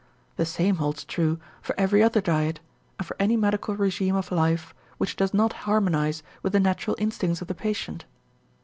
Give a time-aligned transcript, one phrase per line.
[0.35, 2.59] The same holds true for every other diet
[2.97, 7.39] and for any medical régime of life which does not harmonize with the natural instincts
[7.43, 8.05] of the patient.